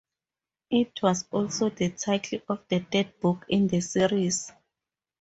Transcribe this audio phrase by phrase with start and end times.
[0.71, 4.51] It was also the title of the third book in the series.